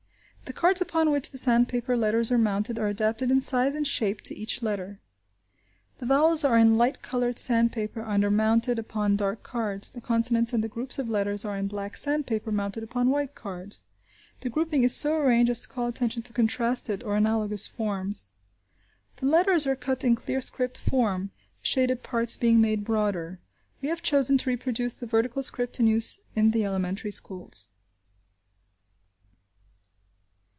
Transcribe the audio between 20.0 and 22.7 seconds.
in clear script form, the shaded parts being